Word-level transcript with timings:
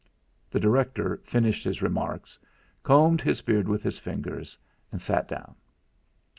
The 0.49 0.59
director 0.59 1.21
finished 1.25 1.63
his 1.63 1.83
remarks, 1.83 2.39
combed 2.81 3.21
his 3.21 3.43
beard 3.43 3.67
with 3.67 3.83
his 3.83 3.99
fingers, 3.99 4.57
and 4.91 4.99
sat 4.99 5.27
down. 5.27 5.53